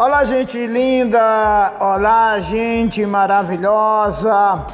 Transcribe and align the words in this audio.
Olá, 0.00 0.22
gente 0.22 0.64
linda! 0.64 1.74
Olá, 1.80 2.38
gente 2.38 3.04
maravilhosa! 3.04 4.64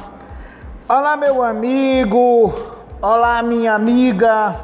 Olá, 0.87 1.17
meu 1.17 1.41
amigo! 1.41 2.53
Olá, 3.01 3.41
minha 3.41 3.73
amiga! 3.73 4.55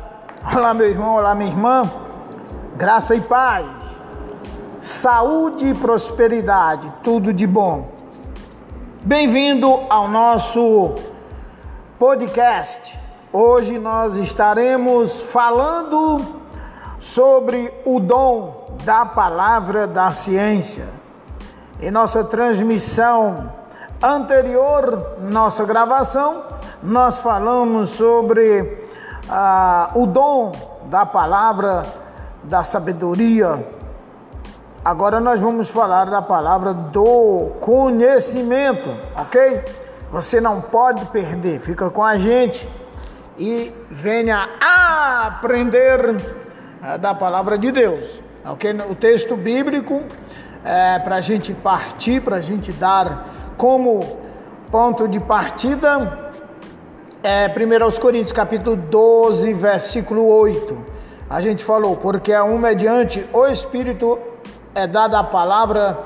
Olá, 0.55 0.71
meu 0.75 0.87
irmão! 0.87 1.15
Olá, 1.15 1.33
minha 1.33 1.49
irmã! 1.49 1.81
Graça 2.77 3.15
e 3.15 3.21
paz! 3.21 3.65
Saúde 4.83 5.69
e 5.69 5.73
prosperidade, 5.73 6.93
tudo 7.03 7.33
de 7.33 7.47
bom. 7.47 7.89
Bem-vindo 9.01 9.81
ao 9.89 10.07
nosso 10.07 10.93
podcast. 11.97 12.99
Hoje 13.33 13.79
nós 13.79 14.15
estaremos 14.15 15.21
falando 15.21 16.21
sobre 16.99 17.73
o 17.83 17.99
dom 17.99 18.60
da 18.83 19.05
palavra 19.05 19.85
da 19.87 20.11
ciência. 20.11 20.87
Em 21.79 21.91
nossa 21.91 22.23
transmissão 22.23 23.51
anterior, 24.01 25.17
nossa 25.19 25.65
gravação, 25.65 26.43
nós 26.81 27.19
falamos 27.19 27.89
sobre 27.91 28.87
ah, 29.29 29.91
o 29.95 30.05
dom 30.05 30.51
da 30.85 31.05
palavra 31.05 31.83
da 32.43 32.63
sabedoria. 32.63 33.65
Agora 34.83 35.19
nós 35.19 35.39
vamos 35.39 35.69
falar 35.69 36.05
da 36.09 36.21
palavra 36.21 36.73
do 36.73 37.51
conhecimento, 37.59 38.89
ok? 39.15 39.63
Você 40.11 40.41
não 40.41 40.59
pode 40.59 41.05
perder, 41.05 41.59
fica 41.59 41.89
com 41.89 42.03
a 42.03 42.17
gente 42.17 42.67
e 43.37 43.71
venha 43.89 44.49
aprender 44.59 46.17
ah, 46.81 46.97
da 46.97 47.13
palavra 47.13 47.57
de 47.57 47.71
Deus. 47.71 48.30
O 48.43 48.95
texto 48.95 49.35
bíblico, 49.35 50.01
é, 50.65 50.97
para 50.97 51.17
a 51.17 51.21
gente 51.21 51.53
partir, 51.53 52.21
para 52.21 52.37
a 52.37 52.41
gente 52.41 52.71
dar 52.71 53.53
como 53.55 54.17
ponto 54.71 55.07
de 55.07 55.19
partida, 55.19 56.31
é 57.21 57.47
1 57.47 57.99
Coríntios 57.99 58.31
capítulo 58.31 58.75
12, 58.75 59.53
versículo 59.53 60.25
8. 60.25 60.75
A 61.29 61.39
gente 61.39 61.63
falou, 61.63 61.95
porque 61.95 62.33
a 62.33 62.43
um 62.43 62.57
mediante 62.57 63.23
o 63.31 63.45
Espírito 63.45 64.17
é 64.73 64.87
dada 64.87 65.19
a 65.19 65.23
palavra 65.23 65.99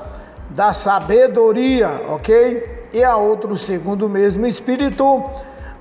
da 0.50 0.74
sabedoria, 0.74 2.02
ok? 2.10 2.88
E 2.92 3.02
a 3.02 3.16
outro, 3.16 3.56
segundo 3.56 4.04
o 4.04 4.10
mesmo 4.10 4.46
Espírito, 4.46 5.24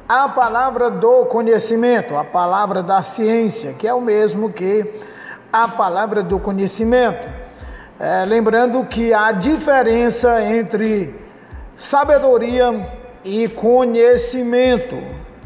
a 0.08 0.30
palavra 0.30 0.90
do 0.90 1.26
conhecimento, 1.26 2.16
a 2.16 2.24
palavra 2.24 2.82
da 2.82 3.02
ciência, 3.02 3.74
que 3.74 3.86
é 3.86 3.94
o 3.94 4.00
mesmo 4.00 4.54
que 4.54 4.86
a 5.64 5.70
palavra 5.70 6.22
do 6.22 6.38
conhecimento. 6.38 7.30
É, 7.98 8.26
lembrando 8.26 8.84
que 8.84 9.14
há 9.14 9.32
diferença 9.32 10.44
entre 10.44 11.16
sabedoria 11.78 12.90
e 13.24 13.48
conhecimento. 13.48 14.98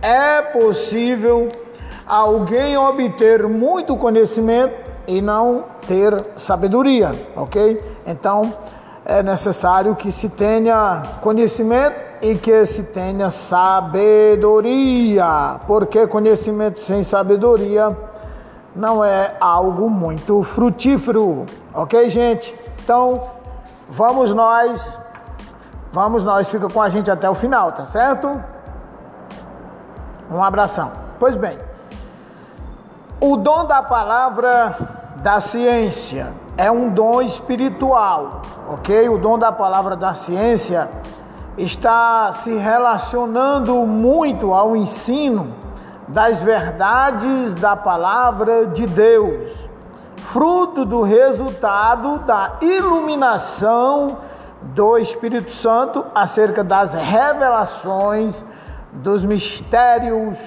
É 0.02 0.42
possível 0.42 1.52
alguém 2.08 2.76
obter 2.76 3.48
muito 3.48 3.96
conhecimento 3.96 4.74
e 5.08 5.22
não 5.22 5.66
ter 5.88 6.26
sabedoria, 6.38 7.12
ok? 7.36 7.80
Então 8.08 8.52
é 9.06 9.22
necessário 9.22 9.96
que 9.96 10.12
se 10.12 10.28
tenha 10.28 11.04
conhecimento 11.22 11.96
e 12.20 12.34
que 12.34 12.66
se 12.66 12.82
tenha 12.82 13.30
sabedoria, 13.30 14.00
porque 15.68 16.08
conhecimento 16.08 16.80
sem 16.80 17.04
sabedoria 17.04 17.96
não 18.75 19.03
é 19.03 19.36
algo 19.39 19.90
muito 19.90 20.44
frutífero, 20.44 21.46
ok, 21.74 22.09
gente? 22.09 22.56
Então, 22.84 23.24
vamos 23.90 24.31
nós, 24.31 24.97
vamos 25.91 26.24
nós, 26.24 26.47
fica 26.47 26.68
com 26.68 26.81
a 26.81 26.90
gente 26.90 27.09
até 27.09 27.30
o 27.30 27.35
final, 27.35 27.72
tá 27.72 27.85
certo? 27.85 28.41
Um 30.31 30.44
abração. 30.44 30.91
Pois 31.19 31.35
bem, 31.35 31.57
o 33.19 33.35
dom 33.35 33.66
da 33.66 33.81
palavra 33.81 34.78
da 35.18 35.41
ciência 35.41 36.31
é 36.56 36.72
um 36.72 36.90
dom 36.90 37.22
espiritual, 37.22 38.41
ok? 38.72 39.09
O 39.09 39.18
dom 39.18 39.38
da 39.38 39.51
palavra 39.51 39.96
da 39.96 40.13
ciência 40.13 40.90
está 41.57 42.31
se 42.34 42.56
relacionando 42.56 43.75
muito 43.86 44.53
ao 44.53 44.75
ensino 44.75 45.53
das 46.09 46.42
verdades 46.42 47.53
da 47.53 47.75
palavra 47.75 48.66
de 48.66 48.86
Deus, 48.88 49.70
fruto 50.18 50.84
do 50.84 51.03
resultado 51.03 52.20
da 52.20 52.58
iluminação 52.62 54.18
do 54.62 54.98
Espírito 54.98 55.52
Santo 55.52 56.03
acerca 56.14 56.64
das 56.64 56.94
revelações 56.94 58.44
dos 58.92 59.24
mistérios 59.24 60.38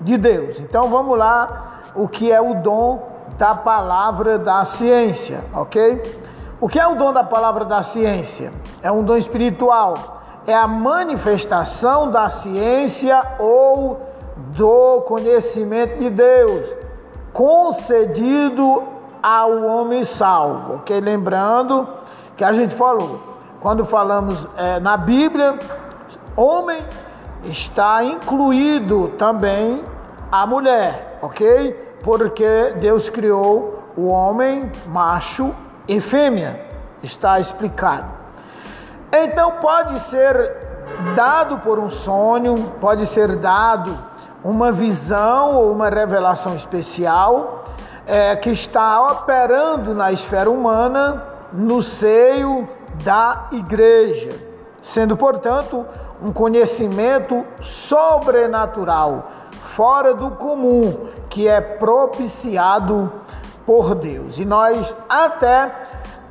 de 0.00 0.18
Deus. 0.18 0.60
Então 0.60 0.88
vamos 0.88 1.18
lá, 1.18 1.80
o 1.94 2.06
que 2.06 2.30
é 2.30 2.40
o 2.40 2.54
dom 2.54 3.08
da 3.38 3.54
palavra 3.54 4.38
da 4.38 4.64
ciência, 4.66 5.42
ok? 5.54 6.20
O 6.60 6.68
que 6.68 6.78
é 6.78 6.86
o 6.86 6.94
dom 6.94 7.10
da 7.10 7.24
palavra 7.24 7.64
da 7.64 7.82
ciência? 7.82 8.52
É 8.82 8.92
um 8.92 9.02
dom 9.02 9.16
espiritual, 9.16 9.94
é 10.46 10.54
a 10.54 10.66
manifestação 10.66 12.10
da 12.10 12.28
ciência 12.28 13.22
ou 13.38 14.09
do 14.56 15.02
conhecimento 15.02 15.98
de 15.98 16.10
Deus, 16.10 16.74
concedido 17.32 18.82
ao 19.22 19.62
homem 19.64 20.04
salvo. 20.04 20.76
Ok? 20.76 21.00
Lembrando 21.00 21.88
que 22.36 22.44
a 22.44 22.52
gente 22.52 22.74
falou, 22.74 23.20
quando 23.60 23.84
falamos 23.84 24.46
é, 24.56 24.80
na 24.80 24.96
Bíblia, 24.96 25.58
homem 26.36 26.82
está 27.44 28.02
incluído 28.02 29.08
também 29.18 29.82
a 30.30 30.46
mulher, 30.46 31.18
ok? 31.22 31.72
Porque 32.02 32.74
Deus 32.78 33.08
criou 33.08 33.82
o 33.96 34.06
homem 34.08 34.70
macho 34.86 35.54
e 35.86 36.00
fêmea, 36.00 36.66
está 37.02 37.38
explicado. 37.38 38.08
Então 39.12 39.52
pode 39.60 39.98
ser 40.00 40.56
dado 41.14 41.58
por 41.58 41.78
um 41.78 41.90
sonho, 41.90 42.54
pode 42.80 43.06
ser 43.06 43.36
dado 43.36 44.09
uma 44.42 44.72
visão 44.72 45.56
ou 45.56 45.72
uma 45.72 45.88
revelação 45.88 46.54
especial 46.56 47.64
é, 48.06 48.34
que 48.36 48.50
está 48.50 49.00
operando 49.12 49.94
na 49.94 50.10
esfera 50.10 50.50
humana 50.50 51.22
no 51.52 51.82
seio 51.82 52.68
da 53.04 53.48
igreja, 53.52 54.30
sendo, 54.82 55.16
portanto, 55.16 55.86
um 56.22 56.32
conhecimento 56.32 57.44
sobrenatural, 57.60 59.30
fora 59.50 60.14
do 60.14 60.30
comum, 60.32 61.08
que 61.28 61.46
é 61.46 61.60
propiciado 61.60 63.10
por 63.64 63.94
Deus. 63.94 64.38
E 64.38 64.44
nós 64.44 64.96
até 65.08 65.70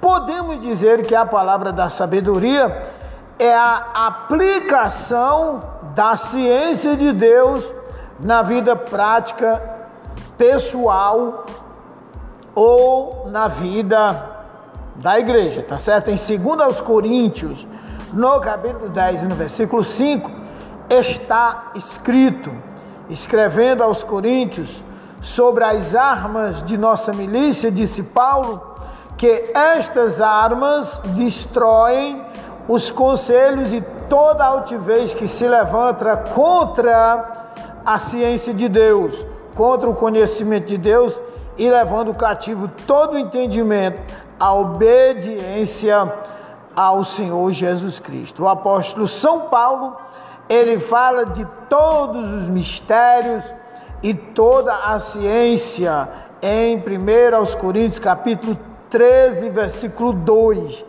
podemos 0.02 0.62
dizer 0.62 1.06
que 1.06 1.16
a 1.16 1.26
palavra 1.26 1.72
da 1.72 1.90
sabedoria 1.90 2.94
é 3.38 3.56
a 3.56 4.08
aplicação 4.08 5.62
da 5.96 6.18
ciência 6.18 6.96
de 6.96 7.12
Deus 7.14 7.79
na 8.22 8.42
vida 8.42 8.76
prática 8.76 9.62
pessoal 10.38 11.46
ou 12.54 13.28
na 13.30 13.48
vida 13.48 14.38
da 14.96 15.18
igreja, 15.18 15.64
tá 15.64 15.78
certo? 15.78 16.10
Em 16.10 16.16
2 16.16 16.60
aos 16.60 16.82
Coríntios, 16.82 17.66
no 18.14 18.40
capítulo 18.42 18.90
10 18.90 19.24
no 19.24 19.36
versículo 19.36 19.84
5, 19.84 20.30
está 20.90 21.72
escrito, 21.76 22.52
escrevendo 23.10 23.84
aos 23.84 24.04
Coríntios 24.04 24.84
sobre 25.22 25.64
as 25.64 25.96
armas 25.96 26.64
de 26.64 26.78
nossa 26.78 27.14
milícia, 27.14 27.72
disse 27.72 28.04
Paulo, 28.04 28.62
que 29.18 29.52
estas 29.54 30.22
armas 30.22 30.98
destroem 31.16 32.22
os 32.68 32.92
conselhos 32.92 33.74
e 33.74 33.82
toda 34.10 34.46
altivez 34.46 35.14
que 35.14 35.28
se 35.28 35.48
levanta 35.48 36.16
contra 36.34 37.39
a 37.86 38.00
ciência 38.00 38.54
de 38.54 38.68
Deus, 38.70 39.26
contra 39.56 39.90
o 39.90 39.96
conhecimento 39.96 40.68
de 40.68 40.78
Deus 40.78 41.20
e 41.58 41.70
levando 41.70 42.14
cativo 42.14 42.70
todo 42.88 43.14
o 43.14 43.18
entendimento 43.18 44.00
à 44.40 44.54
obediência 44.54 46.02
ao 46.76 47.04
Senhor 47.04 47.52
Jesus 47.52 48.00
Cristo. 48.00 48.44
O 48.44 48.48
apóstolo 48.48 49.08
São 49.08 49.42
Paulo, 49.42 49.98
ele 50.48 50.80
fala 50.80 51.26
de 51.26 51.46
todos 51.70 52.32
os 52.32 52.48
mistérios 52.48 53.54
e 54.02 54.14
toda 54.14 54.74
a 54.74 55.00
ciência 55.00 56.08
em 56.42 56.78
1 56.78 57.36
aos 57.36 57.54
Coríntios 57.54 58.00
capítulo 58.00 58.58
13, 58.90 59.50
versículo 59.50 60.14
2, 60.14 60.86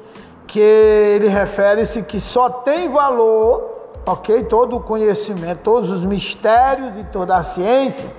que 0.46 0.60
ele 0.60 1.26
refere-se 1.26 2.02
que 2.02 2.20
só 2.20 2.48
tem 2.48 2.88
valor 2.88 3.79
ok? 4.06 4.44
Todo 4.44 4.76
o 4.76 4.80
conhecimento, 4.80 5.60
todos 5.62 5.90
os 5.90 6.04
mistérios 6.04 6.96
e 6.96 7.04
toda 7.04 7.36
a 7.36 7.42
ciência 7.42 8.12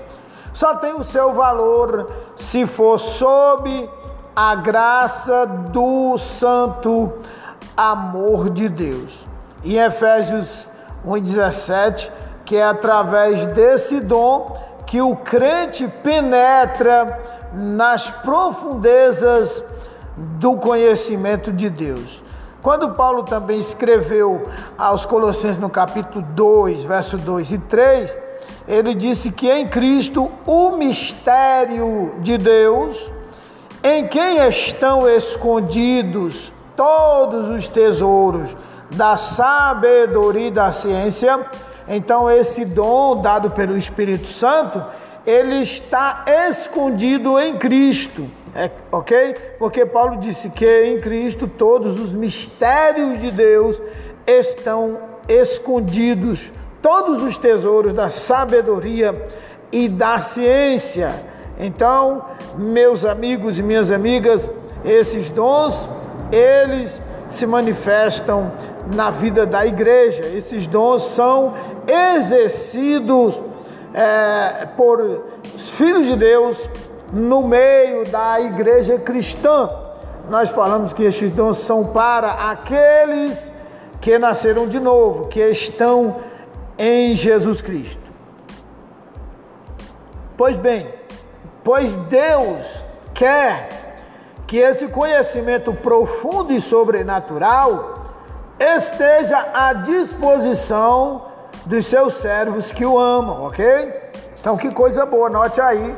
só 0.53 0.75
tem 0.75 0.93
o 0.93 1.03
seu 1.03 1.33
valor 1.33 2.11
se 2.35 2.65
for 2.65 2.99
sob 2.99 3.89
a 4.35 4.55
graça 4.55 5.45
do 5.45 6.17
santo 6.17 7.11
amor 7.75 8.49
de 8.49 8.67
Deus. 8.67 9.25
Em 9.63 9.77
Efésios 9.77 10.67
1,17, 11.05 12.11
que 12.45 12.57
é 12.57 12.63
através 12.63 13.47
desse 13.47 13.99
dom 13.99 14.57
que 14.85 15.01
o 15.01 15.15
crente 15.15 15.87
penetra 16.03 17.19
nas 17.53 18.09
profundezas 18.09 19.63
do 20.17 20.57
conhecimento 20.57 21.51
de 21.51 21.69
Deus. 21.69 22.20
Quando 22.61 22.93
Paulo 22.93 23.23
também 23.23 23.59
escreveu 23.59 24.47
aos 24.77 25.03
Colossenses 25.05 25.57
no 25.57 25.69
capítulo 25.69 26.23
2, 26.35 26.83
verso 26.83 27.17
2 27.17 27.51
e 27.53 27.57
3, 27.57 28.17
ele 28.67 28.93
disse 28.93 29.31
que 29.31 29.49
em 29.49 29.67
Cristo 29.67 30.29
o 30.45 30.71
mistério 30.77 32.13
de 32.19 32.37
Deus, 32.37 33.03
em 33.83 34.07
quem 34.07 34.47
estão 34.47 35.09
escondidos 35.09 36.51
todos 36.75 37.49
os 37.49 37.67
tesouros 37.67 38.55
da 38.91 39.17
sabedoria 39.17 40.47
e 40.47 40.51
da 40.51 40.71
ciência. 40.71 41.39
Então, 41.87 42.29
esse 42.29 42.63
dom 42.63 43.21
dado 43.21 43.49
pelo 43.49 43.75
Espírito 43.75 44.27
Santo, 44.27 44.83
ele 45.25 45.61
está 45.61 46.25
escondido 46.49 47.39
em 47.39 47.57
Cristo, 47.57 48.25
é, 48.55 48.69
ok? 48.91 49.35
Porque 49.59 49.85
Paulo 49.85 50.17
disse 50.17 50.49
que 50.49 50.65
em 50.65 50.99
Cristo 50.99 51.47
todos 51.47 51.99
os 51.99 52.13
mistérios 52.13 53.19
de 53.19 53.31
Deus 53.31 53.81
estão 54.25 54.97
escondidos, 55.27 56.51
todos 56.81 57.21
os 57.21 57.37
tesouros 57.37 57.93
da 57.93 58.09
sabedoria 58.09 59.13
e 59.71 59.87
da 59.87 60.19
ciência. 60.19 61.09
Então, 61.59 62.25
meus 62.57 63.05
amigos 63.05 63.59
e 63.59 63.63
minhas 63.63 63.91
amigas, 63.91 64.49
esses 64.83 65.29
dons, 65.29 65.87
eles 66.31 66.99
se 67.29 67.45
manifestam 67.45 68.51
na 68.95 69.11
vida 69.11 69.45
da 69.45 69.65
igreja. 69.65 70.23
Esses 70.35 70.65
dons 70.65 71.03
são 71.03 71.51
exercidos 71.87 73.39
é, 73.93 74.67
por 74.77 75.23
filhos 75.57 76.07
de 76.07 76.15
Deus 76.15 76.69
no 77.11 77.47
meio 77.47 78.09
da 78.09 78.39
igreja 78.39 78.97
cristã. 78.97 79.69
Nós 80.29 80.49
falamos 80.49 80.93
que 80.93 81.03
estes 81.03 81.29
dons 81.29 81.57
são 81.57 81.85
para 81.85 82.51
aqueles 82.51 83.51
que 83.99 84.17
nasceram 84.17 84.67
de 84.67 84.79
novo, 84.79 85.27
que 85.27 85.41
estão 85.49 86.17
em 86.77 87.13
Jesus 87.13 87.61
Cristo. 87.61 88.11
Pois 90.37 90.57
bem, 90.57 90.87
pois 91.63 91.95
Deus 91.95 92.83
quer 93.13 93.69
que 94.47 94.57
esse 94.57 94.87
conhecimento 94.87 95.73
profundo 95.73 96.51
e 96.51 96.59
sobrenatural 96.59 98.01
esteja 98.59 99.49
à 99.53 99.73
disposição 99.73 101.30
dos 101.65 101.85
seus 101.85 102.13
servos 102.13 102.71
que 102.71 102.85
o 102.85 102.99
amam, 102.99 103.43
ok? 103.43 103.93
Então, 104.39 104.57
que 104.57 104.71
coisa 104.71 105.05
boa, 105.05 105.29
note 105.29 105.61
aí 105.61 105.95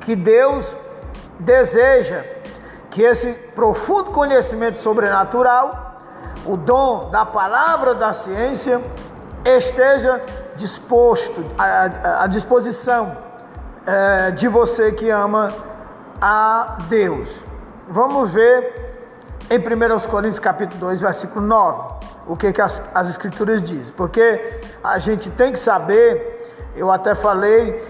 que 0.00 0.14
Deus 0.14 0.76
deseja 1.38 2.24
que 2.90 3.02
esse 3.02 3.32
profundo 3.54 4.10
conhecimento 4.10 4.78
sobrenatural, 4.78 5.98
o 6.46 6.56
dom 6.56 7.10
da 7.10 7.24
palavra 7.24 7.94
da 7.94 8.12
ciência, 8.12 8.80
esteja 9.44 10.22
disposto 10.56 11.44
à, 11.58 12.26
disposição 12.26 13.16
é, 13.86 14.30
de 14.32 14.48
você 14.48 14.92
que 14.92 15.08
ama 15.08 15.48
a 16.20 16.76
Deus. 16.88 17.30
Vamos 17.88 18.30
ver 18.30 18.89
em 19.50 19.58
1 19.58 20.08
Coríntios 20.08 20.38
capítulo 20.38 20.78
2, 20.80 21.00
versículo 21.00 21.44
9, 21.44 21.94
o 22.28 22.36
que, 22.36 22.52
que 22.52 22.62
as, 22.62 22.80
as 22.94 23.10
escrituras 23.10 23.60
dizem. 23.60 23.92
Porque 23.96 24.60
a 24.82 24.96
gente 25.00 25.28
tem 25.30 25.52
que 25.52 25.58
saber, 25.58 26.70
eu 26.76 26.88
até 26.88 27.16
falei 27.16 27.84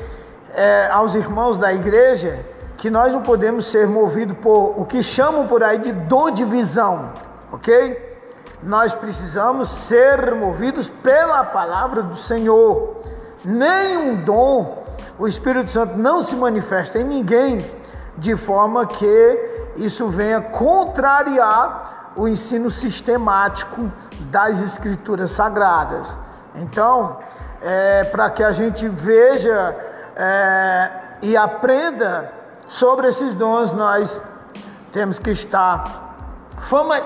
é, 0.54 0.88
aos 0.90 1.14
irmãos 1.14 1.58
da 1.58 1.70
igreja, 1.70 2.38
que 2.78 2.88
nós 2.88 3.12
não 3.12 3.20
podemos 3.20 3.66
ser 3.66 3.86
movidos 3.86 4.34
por 4.38 4.80
o 4.80 4.86
que 4.86 5.02
chamam 5.02 5.46
por 5.46 5.62
aí 5.62 5.78
de 5.78 5.92
dom 5.92 6.30
de 6.30 6.46
visão, 6.46 7.10
ok? 7.52 8.08
Nós 8.62 8.94
precisamos 8.94 9.68
ser 9.68 10.34
movidos 10.34 10.88
pela 10.88 11.44
palavra 11.44 12.02
do 12.02 12.16
Senhor. 12.16 13.02
Nenhum 13.44 14.24
dom 14.24 14.82
o 15.18 15.28
Espírito 15.28 15.70
Santo 15.70 15.98
não 15.98 16.22
se 16.22 16.34
manifesta 16.34 16.98
em 16.98 17.04
ninguém 17.04 17.58
de 18.20 18.37
forma 18.37 18.87
que 18.87 19.72
isso 19.76 20.06
venha 20.08 20.40
contrariar 20.40 22.12
o 22.14 22.28
ensino 22.28 22.70
sistemático 22.70 23.90
das 24.31 24.61
Escrituras 24.61 25.31
Sagradas. 25.31 26.17
Então, 26.55 27.17
é, 27.62 28.05
para 28.05 28.28
que 28.31 28.43
a 28.43 28.52
gente 28.52 28.87
veja 28.87 29.75
é, 30.14 30.90
e 31.22 31.37
aprenda 31.37 32.31
sobre 32.69 33.08
esses 33.08 33.34
dons, 33.34 33.72
nós 33.72 34.20
temos 34.93 35.19
que 35.19 35.31
estar 35.31 35.84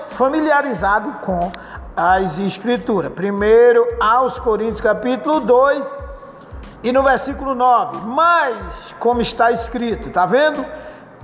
familiarizado 0.09 1.13
com 1.25 1.51
as 1.95 2.37
Escrituras. 2.39 3.13
Primeiro, 3.13 3.87
aos 4.01 4.37
Coríntios, 4.39 4.81
capítulo 4.81 5.39
2 5.39 5.85
e 6.83 6.91
no 6.91 7.03
versículo 7.03 7.55
9, 7.55 8.05
mas 8.05 8.93
como 8.99 9.21
está 9.21 9.51
escrito, 9.51 10.09
tá 10.09 10.25
vendo? 10.25 10.63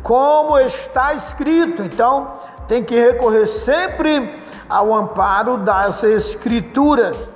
Como 0.04 0.58
está 0.60 1.14
escrito. 1.14 1.84
Então, 1.84 2.34
tem 2.68 2.84
que 2.84 3.00
recorrer 3.00 3.48
sempre 3.48 4.44
ao 4.70 4.94
amparo 4.94 5.58
das 5.58 6.04
escrituras. 6.04 7.28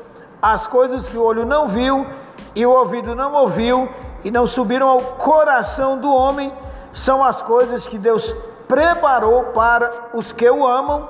As 0.41 0.67
coisas 0.67 1.07
que 1.07 1.17
o 1.17 1.23
olho 1.23 1.45
não 1.45 1.67
viu 1.67 2.05
e 2.53 2.65
o 2.65 2.71
ouvido 2.71 3.15
não 3.15 3.33
ouviu 3.33 3.89
e 4.23 4.31
não 4.31 4.47
subiram 4.47 4.87
ao 4.87 4.99
coração 4.99 5.97
do 5.97 6.13
homem 6.13 6.53
são 6.93 7.23
as 7.23 7.41
coisas 7.41 7.87
que 7.87 7.97
Deus 7.97 8.33
preparou 8.67 9.45
para 9.45 9.91
os 10.13 10.31
que 10.31 10.49
o 10.49 10.65
amam 10.65 11.09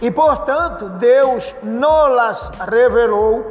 e, 0.00 0.10
portanto, 0.10 0.88
Deus 0.88 1.54
não-las 1.62 2.50
revelou 2.68 3.44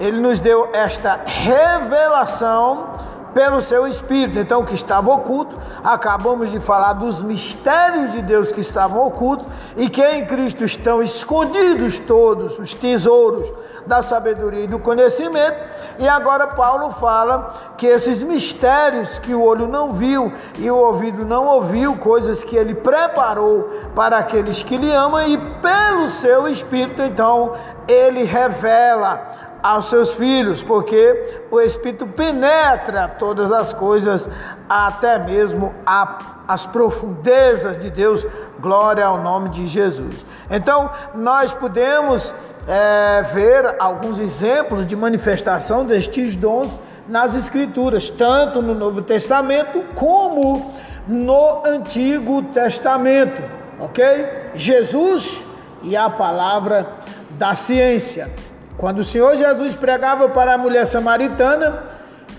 ele 0.00 0.18
nos 0.18 0.40
deu 0.40 0.70
esta 0.72 1.20
revelação 1.26 2.88
pelo 3.32 3.60
seu 3.60 3.86
Espírito. 3.86 4.38
Então, 4.38 4.60
o 4.60 4.66
que 4.66 4.74
estava 4.74 5.10
oculto, 5.12 5.56
acabamos 5.82 6.50
de 6.50 6.60
falar 6.60 6.94
dos 6.94 7.22
mistérios 7.22 8.12
de 8.12 8.22
Deus 8.22 8.52
que 8.52 8.60
estavam 8.60 9.06
ocultos 9.06 9.46
e 9.76 9.88
que 9.88 10.02
em 10.02 10.26
Cristo 10.26 10.64
estão 10.64 11.02
escondidos 11.02 11.98
todos 12.00 12.58
os 12.58 12.74
tesouros 12.74 13.50
da 13.86 14.02
sabedoria 14.02 14.64
e 14.64 14.68
do 14.68 14.78
conhecimento. 14.78 15.58
E 15.98 16.08
agora 16.08 16.46
Paulo 16.46 16.92
fala 16.94 17.74
que 17.76 17.86
esses 17.86 18.22
mistérios 18.22 19.18
que 19.18 19.34
o 19.34 19.42
olho 19.42 19.66
não 19.66 19.92
viu 19.92 20.32
e 20.58 20.70
o 20.70 20.76
ouvido 20.76 21.24
não 21.24 21.46
ouviu, 21.46 21.96
coisas 21.96 22.42
que 22.44 22.56
ele 22.56 22.74
preparou 22.74 23.70
para 23.94 24.18
aqueles 24.18 24.62
que 24.62 24.76
lhe 24.76 24.92
amam 24.92 25.22
e 25.22 25.36
pelo 25.36 26.08
seu 26.08 26.48
Espírito, 26.48 27.02
então, 27.02 27.52
ele 27.86 28.22
revela 28.22 29.49
aos 29.62 29.88
seus 29.88 30.14
filhos, 30.14 30.62
porque 30.62 31.40
o 31.50 31.60
Espírito 31.60 32.06
penetra 32.06 33.08
todas 33.08 33.52
as 33.52 33.72
coisas, 33.72 34.28
até 34.68 35.18
mesmo 35.18 35.74
a, 35.84 36.18
as 36.48 36.66
profundezas 36.66 37.80
de 37.80 37.90
Deus. 37.90 38.26
Glória 38.60 39.06
ao 39.06 39.22
nome 39.22 39.48
de 39.48 39.66
Jesus. 39.66 40.24
Então, 40.50 40.90
nós 41.14 41.50
podemos 41.52 42.34
é, 42.68 43.22
ver 43.32 43.76
alguns 43.78 44.18
exemplos 44.18 44.86
de 44.86 44.94
manifestação 44.94 45.84
destes 45.84 46.36
dons 46.36 46.78
nas 47.08 47.34
Escrituras, 47.34 48.10
tanto 48.10 48.60
no 48.60 48.74
Novo 48.74 49.02
Testamento 49.02 49.82
como 49.94 50.72
no 51.08 51.62
Antigo 51.66 52.42
Testamento, 52.42 53.42
ok? 53.80 54.28
Jesus 54.54 55.44
e 55.82 55.96
a 55.96 56.10
palavra 56.10 56.86
da 57.30 57.54
ciência. 57.54 58.30
Quando 58.80 59.00
o 59.00 59.04
Senhor 59.04 59.36
Jesus 59.36 59.74
pregava 59.74 60.26
para 60.30 60.54
a 60.54 60.58
mulher 60.58 60.86
samaritana, 60.86 61.82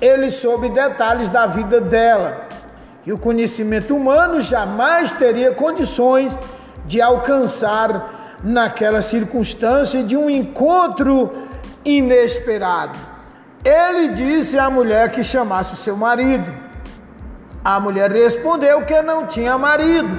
ele 0.02 0.32
soube 0.32 0.70
detalhes 0.70 1.30
da 1.30 1.46
vida 1.46 1.80
dela. 1.80 2.48
E 3.06 3.14
o 3.14 3.18
conhecimento 3.26 3.96
humano 3.96 4.42
jamais 4.42 5.12
teria 5.12 5.52
condições 5.52 6.36
de 6.88 7.00
alcançar 7.00 8.40
naquela 8.44 9.04
circunstância 9.04 10.02
de 10.02 10.18
um 10.18 10.28
encontro 10.32 11.32
inesperado. 11.86 12.98
Ele 13.64 14.10
disse 14.10 14.58
à 14.58 14.68
mulher 14.68 15.12
que 15.12 15.24
chamasse 15.24 15.76
o 15.76 15.78
seu 15.78 15.96
marido. 15.96 16.52
A 17.64 17.80
mulher 17.80 18.12
respondeu 18.12 18.82
que 18.82 19.00
não 19.04 19.28
tinha 19.28 19.60
marido. 19.60 20.18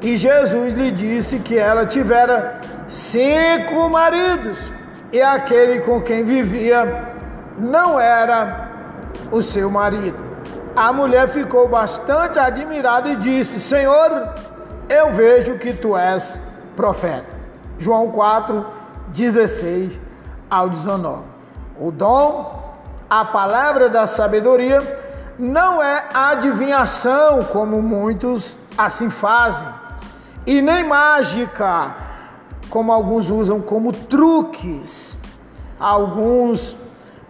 E 0.00 0.16
Jesus 0.16 0.74
lhe 0.74 0.92
disse 0.92 1.40
que 1.40 1.58
ela 1.58 1.84
tivera 1.84 2.60
cinco 2.88 3.90
maridos 3.90 4.75
e 5.12 5.22
aquele 5.22 5.80
com 5.80 6.00
quem 6.00 6.24
vivia 6.24 7.14
não 7.58 7.98
era 7.98 8.68
o 9.30 9.40
seu 9.40 9.70
marido. 9.70 10.18
A 10.74 10.92
mulher 10.92 11.28
ficou 11.28 11.68
bastante 11.68 12.38
admirada 12.38 13.08
e 13.08 13.16
disse: 13.16 13.60
Senhor, 13.60 14.34
Eu 14.88 15.12
vejo 15.12 15.58
que 15.58 15.72
tu 15.72 15.96
és 15.96 16.38
profeta. 16.76 17.26
João 17.78 18.10
4, 18.10 18.64
16 19.08 19.98
ao 20.48 20.68
19. 20.68 21.22
O 21.78 21.90
dom, 21.90 22.78
a 23.10 23.24
palavra 23.24 23.88
da 23.88 24.06
sabedoria, 24.06 24.80
não 25.38 25.82
é 25.82 26.04
adivinhação, 26.14 27.42
como 27.44 27.82
muitos 27.82 28.56
assim 28.78 29.10
fazem, 29.10 29.66
e 30.46 30.62
nem 30.62 30.84
mágica, 30.84 31.94
como 32.70 32.92
alguns 32.92 33.30
usam 33.30 33.60
como 33.60 33.92
truques. 33.92 35.16
Alguns 35.78 36.76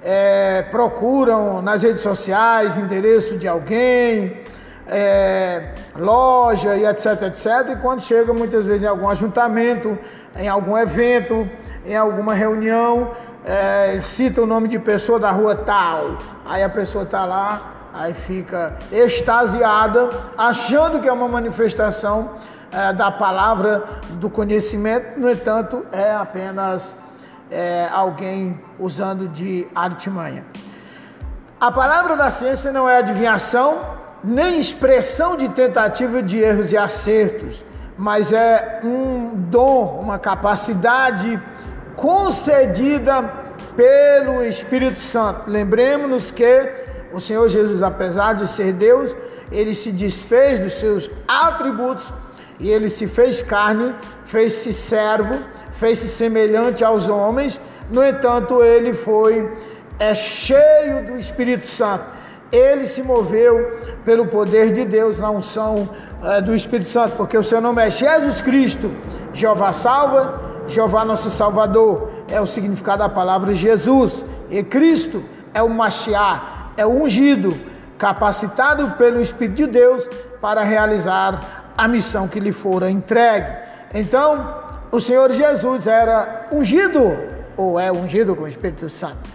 é, 0.02 0.62
procuram 0.70 1.60
nas 1.60 1.82
redes 1.82 2.02
sociais 2.02 2.76
endereço 2.76 3.36
de 3.36 3.48
alguém, 3.48 4.40
é, 4.86 5.74
loja 5.96 6.76
e 6.76 6.86
etc, 6.86 7.22
etc. 7.22 7.46
E 7.72 7.76
quando 7.76 8.02
chega 8.02 8.32
muitas 8.32 8.66
vezes 8.66 8.84
em 8.84 8.86
algum 8.86 9.08
ajuntamento, 9.08 9.98
em 10.36 10.48
algum 10.48 10.76
evento, 10.76 11.48
em 11.84 11.96
alguma 11.96 12.34
reunião, 12.34 13.10
é, 13.44 14.00
cita 14.00 14.42
o 14.42 14.46
nome 14.46 14.68
de 14.68 14.78
pessoa 14.78 15.18
da 15.18 15.30
rua 15.30 15.56
tal. 15.56 16.18
Aí 16.44 16.62
a 16.62 16.68
pessoa 16.68 17.04
está 17.04 17.24
lá, 17.24 17.72
aí 17.92 18.14
fica 18.14 18.76
extasiada, 18.92 20.10
achando 20.36 21.00
que 21.00 21.08
é 21.08 21.12
uma 21.12 21.28
manifestação 21.28 22.30
é, 22.73 22.92
da 22.92 23.11
palavra 23.11 23.85
do 24.12 24.28
conhecimento, 24.28 25.18
no 25.18 25.30
entanto, 25.30 25.85
é 25.92 26.12
apenas 26.12 26.96
é, 27.50 27.88
alguém 27.92 28.61
usando 28.78 29.28
de 29.28 29.68
artimanha. 29.75 30.44
A 31.61 31.73
palavra 31.73 32.16
da 32.16 32.30
ciência 32.30 32.73
não 32.73 32.88
é 32.88 32.99
adivinhação, 32.99 33.80
nem 34.23 34.58
expressão 34.58 35.37
de 35.37 35.49
tentativa 35.50 36.23
de 36.23 36.38
erros 36.38 36.73
e 36.73 36.76
acertos, 36.76 37.64
mas 37.96 38.32
é 38.32 38.80
um 38.85 39.35
dom, 39.35 40.00
uma 40.02 40.18
capacidade 40.18 41.40
concedida 41.94 43.23
pelo 43.75 44.44
Espírito 44.44 45.00
Santo. 45.00 45.49
Lembremos-nos 45.49 46.30
que 46.30 46.73
o 47.12 47.20
Senhor 47.20 47.49
Jesus, 47.49 47.82
apesar 47.82 48.35
de 48.35 48.49
ser 48.49 48.73
Deus, 48.73 49.14
ele 49.50 49.75
se 49.75 49.90
desfez 49.92 50.61
dos 50.61 50.75
seus 50.75 51.11
atributos 51.26 52.12
e 52.58 52.70
ele 52.70 52.88
se 52.88 53.06
fez 53.06 53.42
carne, 53.42 53.94
fez-se 54.25 54.72
servo, 54.72 55.34
fez-se 55.75 56.08
semelhante 56.08 56.84
aos 56.84 57.08
homens. 57.08 57.60
No 57.92 58.02
entanto, 58.04 58.62
ele 58.62 58.92
foi 58.92 59.50
é 59.98 60.14
cheio 60.14 61.06
do 61.06 61.18
Espírito 61.18 61.66
Santo. 61.66 62.04
Ele 62.52 62.86
se 62.86 63.02
moveu 63.02 63.78
pelo 64.04 64.26
poder 64.26 64.72
de 64.72 64.84
Deus 64.84 65.18
na 65.18 65.30
unção 65.30 65.88
é, 66.22 66.40
do 66.40 66.54
Espírito 66.54 66.90
Santo, 66.90 67.16
porque 67.16 67.36
o 67.36 67.42
seu 67.42 67.60
nome 67.60 67.84
é 67.84 67.90
Jesus 67.90 68.40
Cristo. 68.40 68.90
Jeová 69.32 69.72
salva, 69.72 70.40
Jeová 70.68 71.04
nosso 71.04 71.30
Salvador. 71.30 72.10
É 72.28 72.40
o 72.40 72.46
significado 72.46 72.98
da 72.98 73.08
palavra 73.08 73.52
Jesus. 73.54 74.25
E 74.50 74.62
Cristo 74.62 75.22
é 75.52 75.62
o 75.62 75.68
Machiá, 75.68 76.70
é 76.76 76.86
o 76.86 76.90
ungido, 76.90 77.52
capacitado 77.98 78.90
pelo 78.92 79.20
Espírito 79.20 79.56
de 79.56 79.66
Deus 79.66 80.08
para 80.40 80.62
realizar 80.62 81.65
a 81.76 81.87
missão 81.87 82.26
que 82.26 82.40
lhe 82.40 82.52
fora 82.52 82.90
entregue. 82.90 83.47
Então, 83.92 84.62
o 84.90 85.00
Senhor 85.00 85.30
Jesus 85.33 85.87
era 85.87 86.47
ungido, 86.50 87.16
ou 87.56 87.78
é 87.78 87.90
ungido 87.92 88.35
com 88.35 88.45
o 88.45 88.49
Espírito 88.49 88.88
Santo. 88.88 89.28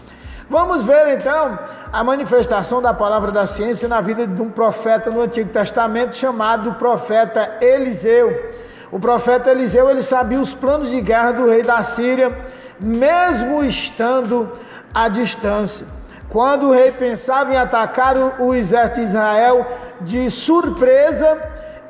Vamos 0.50 0.84
ver 0.84 1.08
então 1.08 1.58
a 1.94 2.04
manifestação 2.04 2.82
da 2.82 2.94
palavra 2.94 3.32
da 3.32 3.46
ciência 3.46 3.88
na 3.88 4.02
vida 4.02 4.28
de 4.28 4.42
um 4.42 4.50
profeta 4.50 5.10
no 5.10 5.22
Antigo 5.22 5.50
Testamento 5.50 6.16
chamado 6.18 6.74
profeta 6.74 7.58
Eliseu. 7.62 8.52
O 8.92 9.00
profeta 9.00 9.50
Eliseu 9.50 9.90
ele 9.90 10.02
sabia 10.02 10.40
os 10.40 10.54
planos 10.54 10.90
de 10.90 11.00
guerra 11.00 11.32
do 11.32 11.50
rei 11.50 11.64
da 11.64 11.82
Síria, 11.84 12.38
mesmo 12.78 13.64
estando 13.64 14.52
à 14.94 15.08
distância. 15.08 15.88
Quando 16.28 16.68
o 16.68 16.74
rei 16.74 16.92
pensava 16.92 17.54
em 17.54 17.58
atacar 17.58 18.18
o 18.40 18.54
exército 18.54 19.00
de 19.00 19.06
Israel 19.06 19.66
de 20.02 20.30
surpresa, 20.30 21.40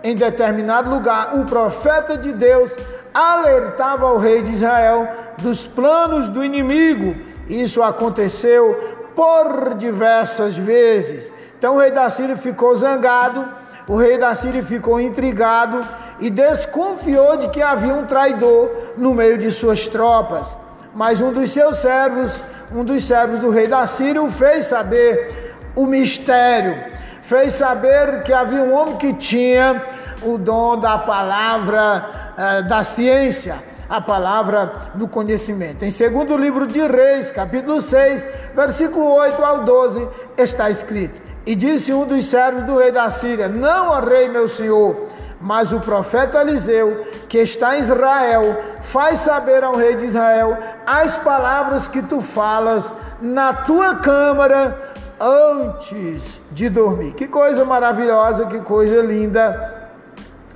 em 0.03 0.15
determinado 0.15 0.89
lugar, 0.89 1.35
o 1.37 1.45
profeta 1.45 2.17
de 2.17 2.31
Deus 2.31 2.75
alertava 3.13 4.11
o 4.11 4.17
rei 4.17 4.41
de 4.41 4.53
Israel 4.53 5.07
dos 5.41 5.67
planos 5.67 6.29
do 6.29 6.43
inimigo. 6.43 7.15
Isso 7.47 7.83
aconteceu 7.83 8.97
por 9.15 9.75
diversas 9.75 10.55
vezes. 10.55 11.31
Então 11.57 11.75
o 11.75 11.79
rei 11.79 11.91
da 11.91 12.09
Síria 12.09 12.35
ficou 12.35 12.75
zangado, 12.75 13.47
o 13.87 13.95
rei 13.95 14.17
da 14.17 14.33
Síria 14.33 14.63
ficou 14.63 14.99
intrigado 14.99 15.81
e 16.19 16.29
desconfiou 16.29 17.37
de 17.37 17.49
que 17.49 17.61
havia 17.61 17.93
um 17.93 18.05
traidor 18.05 18.93
no 18.97 19.13
meio 19.13 19.37
de 19.37 19.51
suas 19.51 19.87
tropas. 19.87 20.57
Mas 20.95 21.21
um 21.21 21.31
dos 21.31 21.51
seus 21.51 21.77
servos, 21.77 22.41
um 22.73 22.83
dos 22.83 23.03
servos 23.03 23.39
do 23.39 23.49
rei 23.49 23.67
da 23.67 23.85
Síria, 23.85 24.21
o 24.21 24.31
fez 24.31 24.65
saber 24.65 25.55
o 25.75 25.85
mistério 25.85 26.91
fez 27.31 27.53
saber 27.53 28.23
que 28.23 28.33
havia 28.33 28.61
um 28.61 28.73
homem 28.73 28.97
que 28.97 29.13
tinha 29.13 29.81
o 30.21 30.37
dom 30.37 30.77
da 30.77 30.97
palavra 30.97 32.33
eh, 32.37 32.61
da 32.63 32.83
ciência, 32.83 33.55
a 33.89 34.01
palavra 34.01 34.73
do 34.95 35.07
conhecimento. 35.07 35.85
Em 35.85 35.89
segundo 35.89 36.35
livro 36.35 36.67
de 36.67 36.85
Reis, 36.85 37.31
capítulo 37.31 37.79
6, 37.79 38.25
versículo 38.53 39.13
8 39.13 39.41
ao 39.45 39.63
12, 39.63 40.09
está 40.37 40.69
escrito: 40.69 41.21
E 41.45 41.55
disse 41.55 41.93
um 41.93 42.05
dos 42.05 42.25
servos 42.25 42.65
do 42.65 42.77
rei 42.77 42.91
da 42.91 43.09
Síria: 43.09 43.47
Não, 43.47 43.91
ó 43.91 44.01
rei, 44.01 44.27
meu 44.27 44.49
senhor, 44.49 45.07
mas 45.39 45.71
o 45.71 45.79
profeta 45.79 46.41
Eliseu, 46.41 47.07
que 47.29 47.37
está 47.37 47.77
em 47.77 47.79
Israel, 47.79 48.61
faz 48.81 49.19
saber 49.19 49.63
ao 49.63 49.77
rei 49.77 49.95
de 49.95 50.07
Israel 50.07 50.57
as 50.85 51.15
palavras 51.15 51.87
que 51.87 52.01
tu 52.01 52.19
falas 52.19 52.93
na 53.21 53.53
tua 53.53 53.95
câmara 53.95 54.90
antes 55.21 56.41
de 56.51 56.67
dormir. 56.67 57.13
Que 57.13 57.27
coisa 57.27 57.63
maravilhosa, 57.63 58.47
que 58.47 58.59
coisa 58.59 59.01
linda. 59.03 59.79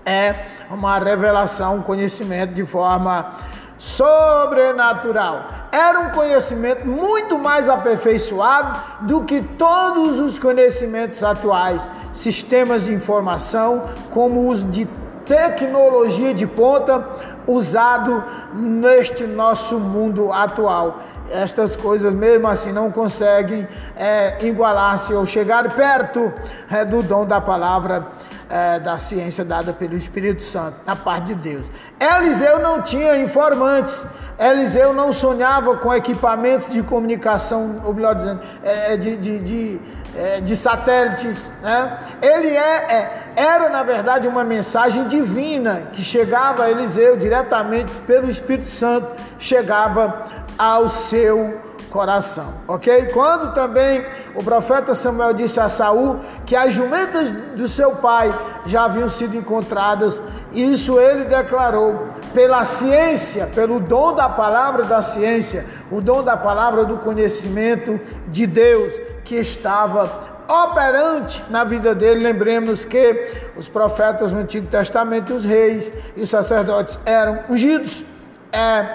É 0.04 0.36
uma 0.70 0.98
revelação, 1.00 1.78
um 1.78 1.82
conhecimento 1.82 2.54
de 2.54 2.66
forma 2.66 3.34
sobrenatural. 3.78 5.48
Era 5.72 6.00
um 6.00 6.10
conhecimento 6.10 6.88
muito 6.88 7.38
mais 7.38 7.68
aperfeiçoado 7.68 8.80
do 9.02 9.24
que 9.24 9.42
todos 9.42 10.20
os 10.20 10.40
conhecimentos 10.40 11.24
atuais, 11.24 11.88
sistemas 12.14 12.86
de 12.86 12.94
informação, 12.94 13.90
como 14.12 14.42
o 14.42 14.48
uso 14.48 14.66
de 14.68 14.88
tecnologia 15.26 16.34
de 16.34 16.46
ponta 16.46 17.04
usado 17.48 18.24
neste 18.54 19.26
nosso 19.26 19.80
mundo 19.80 20.32
atual 20.32 21.00
estas 21.30 21.76
coisas 21.76 22.14
mesmo 22.14 22.48
assim 22.48 22.72
não 22.72 22.92
conseguem 22.92 23.68
é, 23.96 24.38
igualar-se 24.46 25.14
ou 25.14 25.26
chegar 25.26 25.74
perto 25.74 26.32
é, 26.70 26.86
do 26.86 27.02
dom 27.02 27.26
da 27.26 27.42
palavra 27.42 28.08
é, 28.50 28.80
da 28.80 28.98
ciência 28.98 29.44
dada 29.44 29.74
pelo 29.74 29.96
Espírito 29.96 30.42
Santo, 30.42 30.78
na 30.86 30.96
parte 30.96 31.28
de 31.28 31.36
Deus. 31.36 31.68
Eliseu 32.00 32.60
não 32.60 32.82
tinha 32.82 33.18
informantes, 33.18 34.06
Eliseu 34.38 34.94
não 34.94 35.12
sonhava 35.12 35.78
com 35.78 35.94
equipamentos 35.94 36.70
de 36.70 36.84
comunicação, 36.84 37.82
ou 37.84 37.94
melhor 37.94 38.16
dizendo, 38.16 38.42
é, 38.64 38.94
é, 38.94 38.98
de, 38.98 39.18
de, 39.18 39.40
de, 39.40 39.82
é, 40.16 40.42
de 40.42 40.56
satélites. 40.56 41.40
Né? 41.62 42.00
Ele 42.22 42.50
é, 42.50 43.30
era, 43.36 43.70
na 43.70 43.84
verdade, 43.84 44.28
uma 44.28 44.44
mensagem 44.44 45.08
divina 45.08 45.88
que 45.94 46.02
chegava 46.02 46.64
a 46.64 46.72
Eliseu 46.72 47.18
diretamente 47.18 47.92
pelo 48.02 48.30
Espírito 48.30 48.70
Santo, 48.70 49.10
chegava 49.40 50.45
ao 50.58 50.90
seu 50.90 51.60
coração, 51.90 52.54
ok? 52.68 53.08
Quando 53.14 53.54
também 53.54 54.06
o 54.36 54.44
profeta 54.44 54.94
Samuel 54.94 55.34
disse 55.34 55.60
a 55.60 55.70
Saul 55.70 56.20
que 56.46 56.56
as 56.56 56.74
jumentas 56.74 57.32
do 57.32 57.68
seu 57.68 57.92
pai 57.96 58.34
já 58.66 58.84
haviam 58.84 59.08
sido 59.08 59.36
encontradas, 59.38 60.22
isso 60.52 61.00
ele 61.00 61.24
declarou 61.26 62.08
pela 62.34 62.66
ciência, 62.66 63.48
pelo 63.48 63.80
dom 63.80 64.14
da 64.14 64.28
palavra 64.28 64.84
da 64.84 65.02
ciência, 65.02 65.66
o 65.90 66.02
dom 66.02 66.22
da 66.22 66.36
palavra 66.36 66.84
do 66.84 66.98
conhecimento 66.98 68.00
de 68.28 68.46
Deus 68.46 68.94
que 69.24 69.36
estava 69.36 70.36
operante 70.48 71.42
na 71.50 71.64
vida 71.64 71.96
dele. 71.96 72.24
Lembremos 72.24 72.84
que 72.84 73.32
os 73.56 73.68
profetas 73.70 74.32
no 74.32 74.40
Antigo 74.40 74.68
Testamento, 74.68 75.34
os 75.34 75.44
reis 75.44 75.92
e 76.16 76.22
os 76.22 76.30
sacerdotes 76.30 77.00
eram 77.06 77.40
ungidos 77.50 78.04
é, 78.52 78.86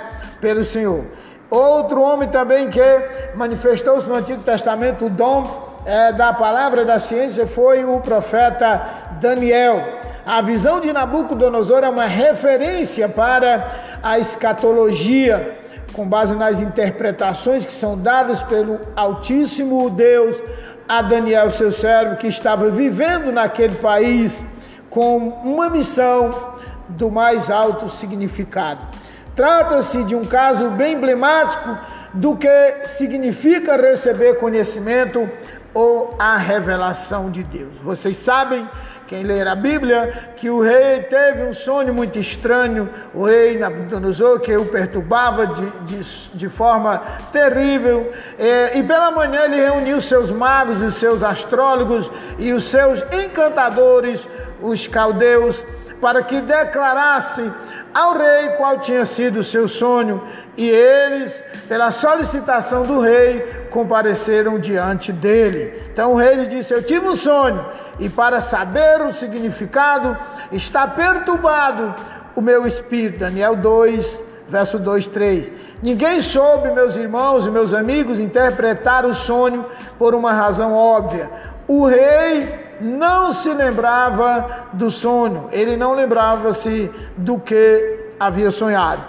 pelo 0.40 0.64
Senhor. 0.64 1.04
Outro 1.50 2.00
homem 2.02 2.28
também 2.28 2.70
que 2.70 2.80
manifestou-se 3.34 4.08
no 4.08 4.14
Antigo 4.14 4.42
Testamento 4.42 5.06
o 5.06 5.10
dom 5.10 5.68
é, 5.84 6.12
da 6.12 6.32
palavra 6.32 6.84
da 6.84 6.98
ciência 6.98 7.46
foi 7.46 7.84
o 7.84 7.98
profeta 8.00 8.80
Daniel. 9.20 10.00
A 10.24 10.40
visão 10.42 10.80
de 10.80 10.92
Nabucodonosor 10.92 11.82
é 11.82 11.88
uma 11.88 12.04
referência 12.04 13.08
para 13.08 13.98
a 14.02 14.18
escatologia, 14.18 15.56
com 15.92 16.06
base 16.06 16.36
nas 16.36 16.60
interpretações 16.60 17.66
que 17.66 17.72
são 17.72 17.98
dadas 17.98 18.42
pelo 18.42 18.78
Altíssimo 18.94 19.90
Deus 19.90 20.40
a 20.88 21.02
Daniel, 21.02 21.50
seu 21.50 21.72
servo, 21.72 22.16
que 22.16 22.28
estava 22.28 22.70
vivendo 22.70 23.32
naquele 23.32 23.74
país 23.74 24.44
com 24.88 25.18
uma 25.42 25.68
missão 25.68 26.30
do 26.88 27.10
mais 27.10 27.50
alto 27.50 27.88
significado. 27.88 28.84
Trata-se 29.40 30.04
de 30.04 30.14
um 30.14 30.22
caso 30.22 30.68
bem 30.68 30.96
emblemático 30.96 31.78
do 32.12 32.36
que 32.36 32.84
significa 32.84 33.74
receber 33.74 34.34
conhecimento 34.34 35.26
ou 35.72 36.14
a 36.18 36.36
revelação 36.36 37.30
de 37.30 37.42
Deus. 37.44 37.78
Vocês 37.78 38.18
sabem 38.18 38.68
quem 39.06 39.22
ler 39.22 39.48
a 39.48 39.54
Bíblia, 39.54 40.32
que 40.36 40.50
o 40.50 40.60
rei 40.60 41.04
teve 41.04 41.42
um 41.44 41.54
sonho 41.54 41.94
muito 41.94 42.18
estranho, 42.18 42.90
o 43.14 43.24
rei 43.24 43.58
Nabucodonosor, 43.58 44.40
que 44.40 44.54
o 44.54 44.66
perturbava 44.66 45.46
de, 45.46 45.70
de, 45.86 46.30
de 46.34 46.48
forma 46.50 47.02
terrível, 47.32 48.12
e, 48.38 48.78
e 48.78 48.82
pela 48.82 49.10
manhã 49.10 49.44
ele 49.44 49.56
reuniu 49.56 50.02
seus 50.02 50.30
magos, 50.30 50.82
os 50.82 50.96
seus 50.96 51.22
astrólogos 51.22 52.10
e 52.38 52.52
os 52.52 52.64
seus 52.64 53.02
encantadores, 53.10 54.28
os 54.60 54.86
caldeus, 54.86 55.64
para 55.98 56.22
que 56.22 56.40
declarasse 56.40 57.50
ao 57.92 58.16
rei 58.16 58.50
qual 58.50 58.78
tinha 58.78 59.04
sido 59.04 59.40
o 59.40 59.44
seu 59.44 59.66
sonho, 59.66 60.22
e 60.56 60.68
eles, 60.68 61.42
pela 61.68 61.90
solicitação 61.90 62.82
do 62.82 63.00
rei, 63.00 63.40
compareceram 63.70 64.58
diante 64.58 65.12
dele. 65.12 65.82
Então 65.92 66.12
o 66.12 66.16
rei 66.16 66.34
lhe 66.36 66.46
disse: 66.46 66.72
Eu 66.72 66.82
tive 66.82 67.06
um 67.06 67.16
sonho, 67.16 67.64
e 67.98 68.08
para 68.08 68.40
saber 68.40 69.00
o 69.02 69.12
significado, 69.12 70.16
está 70.52 70.86
perturbado 70.86 71.94
o 72.34 72.40
meu 72.40 72.66
espírito. 72.66 73.18
Daniel 73.18 73.56
2, 73.56 74.20
verso 74.48 74.78
2, 74.78 75.06
3. 75.08 75.52
Ninguém 75.82 76.20
soube, 76.20 76.70
meus 76.72 76.96
irmãos 76.96 77.46
e 77.46 77.50
meus 77.50 77.72
amigos, 77.72 78.20
interpretar 78.20 79.04
o 79.06 79.14
sonho 79.14 79.64
por 79.98 80.14
uma 80.14 80.32
razão 80.32 80.74
óbvia. 80.74 81.30
O 81.66 81.86
rei 81.86 82.69
não 82.80 83.32
se 83.32 83.52
lembrava 83.52 84.68
do 84.72 84.90
sonho, 84.90 85.48
ele 85.52 85.76
não 85.76 85.94
lembrava-se 85.94 86.90
do 87.16 87.38
que 87.38 88.12
havia 88.18 88.50
sonhado. 88.50 89.02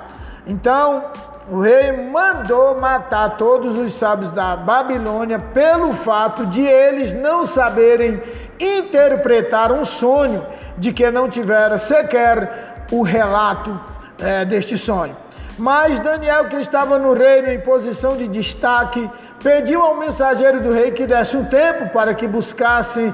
Então, 0.45 1.05
o 1.49 1.59
rei 1.59 1.91
mandou 1.91 2.79
matar 2.79 3.37
todos 3.37 3.77
os 3.77 3.93
sábios 3.93 4.29
da 4.31 4.55
Babilônia 4.55 5.39
pelo 5.39 5.91
fato 5.91 6.45
de 6.45 6.61
eles 6.61 7.13
não 7.13 7.45
saberem 7.45 8.21
interpretar 8.59 9.71
um 9.71 9.83
sonho 9.83 10.45
de 10.77 10.93
que 10.93 11.09
não 11.11 11.29
tivera 11.29 11.77
sequer 11.77 12.85
o 12.91 13.01
relato 13.01 13.77
é, 14.19 14.45
deste 14.45 14.77
sonho. 14.77 15.15
Mas 15.57 15.99
Daniel, 15.99 16.45
que 16.45 16.55
estava 16.57 16.97
no 16.97 17.13
reino 17.13 17.49
em 17.49 17.59
posição 17.59 18.15
de 18.15 18.27
destaque, 18.27 19.09
pediu 19.43 19.81
ao 19.81 19.97
mensageiro 19.97 20.61
do 20.61 20.71
rei 20.71 20.91
que 20.91 21.05
desse 21.05 21.35
um 21.35 21.45
tempo 21.45 21.89
para 21.89 22.13
que 22.13 22.27
buscasse 22.27 23.13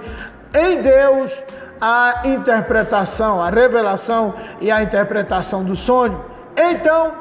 em 0.54 0.82
Deus 0.82 1.32
a 1.80 2.22
interpretação, 2.26 3.42
a 3.42 3.50
revelação 3.50 4.34
e 4.60 4.72
a 4.72 4.82
interpretação 4.82 5.64
do 5.64 5.76
sonho. 5.76 6.24
Então, 6.56 7.12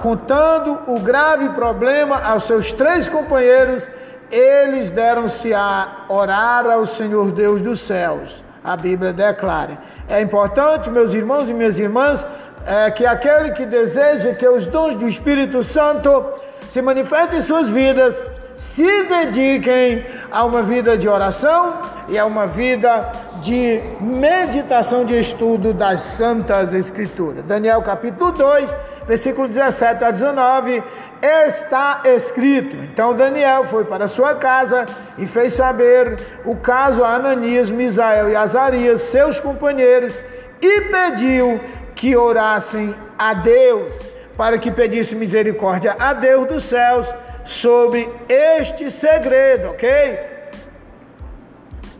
contando 0.00 0.78
o 0.86 1.00
grave 1.00 1.48
problema 1.50 2.20
aos 2.22 2.44
seus 2.44 2.72
três 2.72 3.08
companheiros, 3.08 3.88
eles 4.30 4.90
deram-se 4.90 5.52
a 5.52 6.04
orar 6.08 6.66
ao 6.66 6.86
Senhor 6.86 7.32
Deus 7.32 7.60
dos 7.60 7.80
céus. 7.80 8.42
A 8.64 8.76
Bíblia 8.76 9.12
declara. 9.12 9.78
É 10.08 10.20
importante, 10.20 10.88
meus 10.88 11.12
irmãos 11.12 11.50
e 11.50 11.54
minhas 11.54 11.78
irmãs, 11.78 12.24
é 12.64 12.90
que 12.92 13.04
aquele 13.04 13.50
que 13.50 13.66
deseja 13.66 14.34
que 14.34 14.46
os 14.46 14.66
dons 14.66 14.94
do 14.94 15.08
Espírito 15.08 15.64
Santo 15.64 16.24
se 16.70 16.80
manifestem 16.80 17.40
em 17.40 17.42
suas 17.42 17.68
vidas, 17.68 18.22
se 18.56 19.04
dediquem 19.04 20.04
a 20.30 20.44
uma 20.44 20.62
vida 20.62 20.96
de 20.96 21.08
oração 21.08 21.80
e 22.08 22.18
a 22.18 22.24
uma 22.24 22.46
vida 22.46 23.10
de 23.40 23.80
meditação 24.00 25.04
de 25.04 25.18
estudo 25.18 25.72
das 25.72 26.02
Santas 26.02 26.74
Escrituras. 26.74 27.42
Daniel 27.44 27.82
capítulo 27.82 28.32
2, 28.32 28.74
versículo 29.06 29.48
17 29.48 30.04
a 30.04 30.10
19, 30.10 30.82
está 31.22 32.02
escrito: 32.04 32.76
Então 32.76 33.14
Daniel 33.14 33.64
foi 33.64 33.84
para 33.84 34.08
sua 34.08 34.34
casa 34.34 34.86
e 35.18 35.26
fez 35.26 35.52
saber 35.52 36.16
o 36.44 36.56
caso 36.56 37.04
a 37.04 37.14
Ananias, 37.14 37.70
Misael 37.70 38.30
e 38.30 38.36
Azarias, 38.36 39.00
seus 39.02 39.40
companheiros, 39.40 40.14
e 40.60 40.80
pediu 40.82 41.60
que 41.94 42.16
orassem 42.16 42.94
a 43.18 43.34
Deus, 43.34 43.96
para 44.36 44.58
que 44.58 44.70
pedisse 44.70 45.14
misericórdia 45.14 45.94
a 45.98 46.12
Deus 46.14 46.48
dos 46.48 46.64
céus 46.64 47.12
sobre 47.44 48.08
este 48.28 48.90
segredo, 48.90 49.70
ok? 49.70 50.18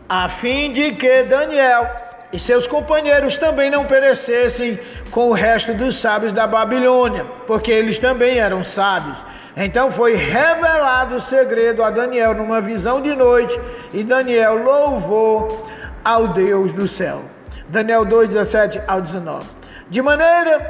A 0.07 0.29
fim 0.29 0.71
de 0.71 0.91
que 0.93 1.23
Daniel 1.23 1.87
e 2.31 2.39
seus 2.39 2.65
companheiros 2.65 3.37
também 3.37 3.69
não 3.69 3.85
perecessem 3.85 4.79
com 5.11 5.29
o 5.29 5.33
resto 5.33 5.73
dos 5.73 5.97
sábios 5.97 6.33
da 6.33 6.47
Babilônia, 6.47 7.25
porque 7.45 7.71
eles 7.71 7.99
também 7.99 8.39
eram 8.39 8.63
sábios. 8.63 9.17
Então 9.55 9.91
foi 9.91 10.15
revelado 10.15 11.15
o 11.15 11.21
segredo 11.21 11.83
a 11.83 11.91
Daniel 11.91 12.33
numa 12.33 12.59
visão 12.59 13.01
de 13.01 13.15
noite, 13.15 13.59
e 13.93 14.03
Daniel 14.03 14.55
louvou 14.63 15.63
ao 16.03 16.29
Deus 16.29 16.71
do 16.71 16.87
céu. 16.87 17.21
Daniel 17.69 18.03
2, 18.03 18.29
17 18.29 18.81
ao 18.87 18.99
19. 18.99 19.45
De 19.89 20.01
maneira 20.01 20.69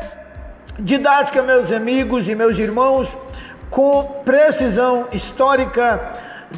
didática, 0.78 1.42
meus 1.42 1.72
amigos 1.72 2.28
e 2.28 2.36
meus 2.36 2.60
irmãos, 2.60 3.16
com 3.74 4.04
precisão 4.24 5.08
histórica, 5.12 6.00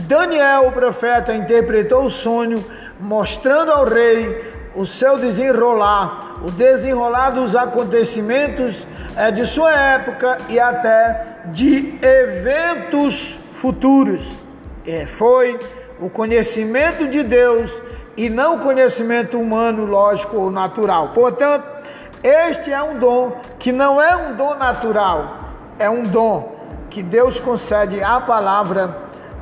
Daniel, 0.01 0.67
o 0.67 0.71
profeta, 0.73 1.33
interpretou 1.33 2.03
o 2.03 2.09
sonho, 2.09 2.61
mostrando 2.99 3.71
ao 3.71 3.85
rei 3.85 4.53
o 4.75 4.85
seu 4.85 5.15
desenrolar, 5.15 6.41
o 6.45 6.51
desenrolar 6.51 7.29
dos 7.29 7.55
acontecimentos 7.55 8.85
é, 9.15 9.31
de 9.31 9.45
sua 9.45 9.73
época 9.73 10.37
e 10.49 10.59
até 10.59 11.37
de 11.45 11.97
eventos 12.01 13.39
futuros. 13.53 14.27
É, 14.85 15.05
foi 15.05 15.57
o 16.01 16.09
conhecimento 16.09 17.07
de 17.07 17.23
Deus 17.23 17.73
e 18.17 18.29
não 18.29 18.57
o 18.57 18.59
conhecimento 18.59 19.39
humano, 19.39 19.85
lógico 19.85 20.35
ou 20.35 20.51
natural. 20.51 21.13
Portanto, 21.13 21.65
este 22.21 22.73
é 22.73 22.83
um 22.83 22.99
dom 22.99 23.39
que 23.57 23.71
não 23.71 24.01
é 24.01 24.13
um 24.17 24.35
dom 24.35 24.55
natural, 24.55 25.39
é 25.79 25.89
um 25.89 26.03
dom 26.03 26.54
que 26.89 27.03
Deus 27.03 27.39
concede 27.39 28.01
à 28.03 28.21
palavra 28.21 28.95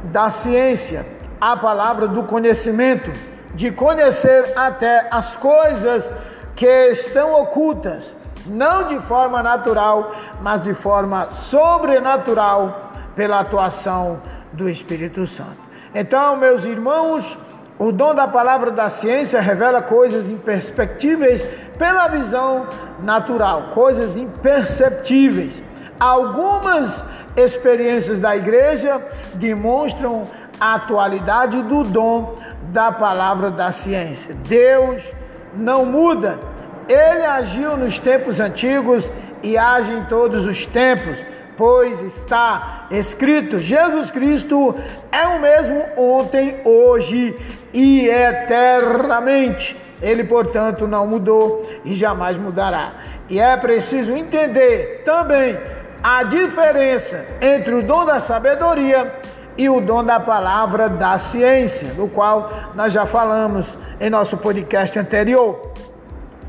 da 0.06 0.32
ciência, 0.32 1.06
à 1.40 1.56
palavra 1.56 2.08
do 2.08 2.24
conhecimento, 2.24 3.12
de 3.54 3.72
conhecer 3.72 4.54
até 4.56 5.08
as 5.12 5.36
coisas 5.36 6.10
que 6.56 6.90
estão 6.90 7.42
ocultas, 7.42 8.16
não 8.48 8.84
de 8.88 9.00
forma 9.02 9.44
natural, 9.44 10.14
mas 10.42 10.64
de 10.64 10.74
forma 10.74 11.32
sobrenatural, 11.32 12.92
pela 13.16 13.40
atuação 13.40 14.20
do 14.52 14.70
Espírito 14.70 15.26
Santo. 15.28 15.60
Então, 15.94 16.36
meus 16.36 16.66
irmãos, 16.66 17.38
o 17.78 17.92
dom 17.92 18.14
da 18.16 18.28
palavra 18.28 18.72
da 18.72 18.90
ciência 18.90 19.40
revela 19.42 19.82
coisas 19.82 20.30
imperceptíveis 20.30 21.44
pela 21.78 22.08
visão 22.08 22.68
natural, 23.00 23.70
coisas 23.74 24.16
imperceptíveis. 24.18 25.64
Algumas 26.00 27.04
experiências 27.36 28.20
da 28.20 28.36
igreja 28.36 29.02
demonstram 29.36 30.24
a 30.60 30.76
atualidade 30.76 31.62
do 31.64 31.84
dom 31.84 32.36
da 32.72 32.92
palavra 32.92 33.52
da 33.52 33.72
ciência. 33.72 34.36
Deus 34.48 35.12
não 35.56 35.86
muda. 35.86 36.40
Ele 36.88 37.26
agiu 37.26 37.78
nos 37.78 38.00
tempos 38.00 38.40
antigos 38.40 39.12
e 39.42 39.58
age 39.58 39.92
em 39.92 40.04
todos 40.06 40.46
os 40.46 40.66
tempos, 40.66 41.24
pois 41.56 42.02
está 42.02 42.88
escrito: 42.92 43.58
Jesus 43.58 44.12
Cristo 44.12 44.76
é 45.12 45.28
o 45.28 45.40
mesmo 45.40 45.84
ontem, 45.98 46.60
hoje 46.66 47.36
e 47.74 48.08
eternamente. 48.08 49.78
Ele, 50.02 50.24
portanto, 50.24 50.86
não 50.86 51.08
mudou 51.08 51.66
e 51.86 51.96
jamais 51.96 52.38
mudará. 52.38 52.94
E 53.30 53.40
é 53.40 53.56
preciso 53.56 54.14
entender 54.14 55.02
também 55.06 55.58
a 56.04 56.24
diferença 56.24 57.26
entre 57.39 57.74
o 57.74 57.82
dom 57.82 58.06
da 58.06 58.20
sabedoria 58.20 59.20
e 59.58 59.70
o 59.70 59.80
dom 59.80 60.04
da 60.04 60.20
palavra 60.20 60.89
da 60.89 61.18
ciência, 61.18 61.88
do 61.94 62.10
qual 62.10 62.52
nós 62.76 62.92
já 62.92 63.06
falamos 63.06 63.78
em 64.02 64.10
nosso 64.10 64.36
podcast 64.36 65.00
anterior. 65.00 65.72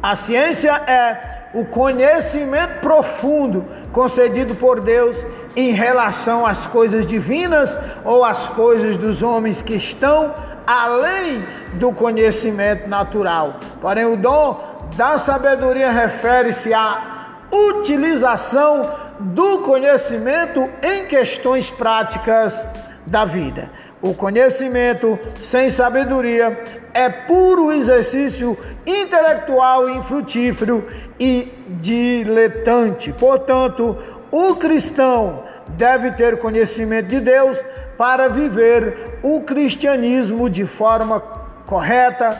A 0.03 0.17
ciência 0.17 0.73
é 0.73 1.51
o 1.55 1.64
conhecimento 1.64 2.81
profundo 2.81 3.64
concedido 3.93 4.57
por 4.57 4.81
Deus 4.81 5.25
em 5.55 5.71
relação 5.71 6.45
às 6.45 6.67
coisas 6.67 7.07
divinas 7.07 7.79
ou 8.05 8.25
às 8.25 8.49
coisas 8.49 8.97
dos 8.97 9.23
homens 9.23 9.62
que 9.62 9.75
estão 9.75 10.35
além 10.67 11.47
do 11.75 11.93
conhecimento 11.93 12.88
natural. 12.88 13.61
Porém, 13.81 14.05
o 14.05 14.17
dom 14.17 14.88
da 14.97 15.17
sabedoria 15.17 15.93
refere-se 15.93 16.75
à 16.75 17.14
utilização 17.53 19.04
do 19.20 19.59
conhecimento 19.59 20.68
em 20.83 21.07
questões 21.07 21.70
práticas 21.70 22.59
da 23.07 23.24
vida. 23.24 23.70
O 24.03 24.12
conhecimento 24.12 25.18
sem 25.40 25.70
sabedoria 25.70 26.62
é 26.92 27.09
puro 27.09 27.72
exercício 27.72 28.57
intelectual 28.87 29.88
infrutífero 29.88 30.87
e 31.18 31.50
diletante. 31.81 33.12
Portanto, 33.12 33.96
o 34.31 34.57
cristão 34.57 35.44
deve 35.68 36.11
ter 36.12 36.38
conhecimento 36.38 37.09
de 37.09 37.20
Deus 37.20 37.59
para 37.96 38.29
viver 38.29 39.18
o 39.22 39.40
cristianismo 39.40 40.50
de 40.50 40.66
forma 40.66 41.20
correta, 41.64 42.31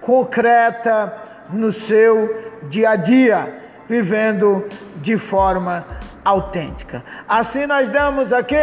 concreta 0.00 1.12
no 1.52 1.70
seu 1.70 2.50
dia 2.68 2.90
a 2.90 2.96
dia, 2.96 3.54
vivendo 3.88 4.64
de 4.96 5.16
forma 5.16 5.84
autêntica. 6.24 7.02
Assim 7.28 7.66
nós 7.66 7.88
damos 7.88 8.32
aqui 8.32 8.56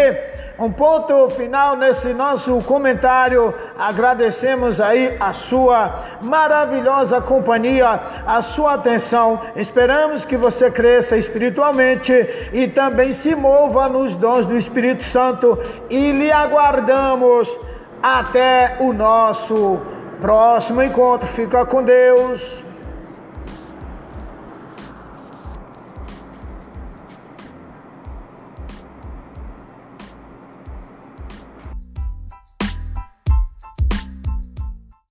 um 0.57 0.71
ponto 0.71 1.29
final 1.29 1.75
nesse 1.75 2.13
nosso 2.13 2.57
comentário. 2.63 3.53
Agradecemos 3.77 4.81
aí 4.81 5.15
a 5.19 5.33
sua 5.33 5.99
maravilhosa 6.21 7.21
companhia, 7.21 7.99
a 8.25 8.41
sua 8.41 8.73
atenção. 8.73 9.41
Esperamos 9.55 10.25
que 10.25 10.37
você 10.37 10.69
cresça 10.69 11.17
espiritualmente 11.17 12.13
e 12.53 12.67
também 12.67 13.13
se 13.13 13.35
mova 13.35 13.87
nos 13.87 14.15
dons 14.15 14.45
do 14.45 14.57
Espírito 14.57 15.03
Santo 15.03 15.57
e 15.89 16.11
lhe 16.11 16.31
aguardamos 16.31 17.57
até 18.03 18.77
o 18.79 18.93
nosso 18.93 19.79
próximo 20.21 20.81
encontro. 20.81 21.27
Fica 21.27 21.65
com 21.65 21.83
Deus. 21.83 22.68